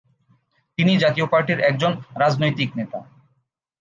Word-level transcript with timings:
তিনি 0.77 0.91
জাতীয় 0.97 1.27
পার্টির 1.27 1.59
একজন 1.61 1.91
রাজনৈতিক 2.15 2.69
নেতা। 2.75 2.99